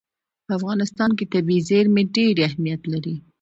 [0.45, 3.15] په افغانستان کې طبیعي زیرمې ډېر اهمیت لري.